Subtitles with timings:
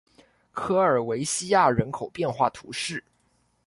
[0.51, 3.03] 科尔韦西亚人口变化图示